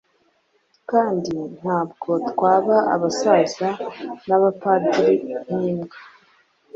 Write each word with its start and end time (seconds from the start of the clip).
Kandi 0.91 1.35
ntabwo 1.59 2.11
twaba 2.29 2.75
Abasaza 2.95 3.69
n'Abapadiri 4.27 5.15
nk'imbwa; 5.45 5.97